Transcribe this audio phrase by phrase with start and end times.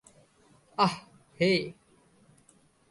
[0.77, 0.95] আহ,
[1.39, 1.59] হেই।